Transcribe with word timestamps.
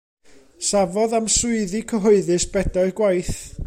Safodd 0.69 1.13
am 1.19 1.27
swyddi 1.35 1.81
cyhoeddus 1.93 2.45
bedair 2.57 2.93
gwaith. 3.03 3.37